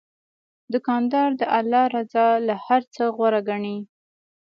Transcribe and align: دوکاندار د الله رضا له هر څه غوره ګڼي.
دوکاندار 0.73 1.29
د 1.39 1.41
الله 1.57 1.83
رضا 1.95 2.27
له 2.47 2.55
هر 2.65 2.81
څه 2.93 3.03
غوره 3.15 3.41
ګڼي. 3.49 3.77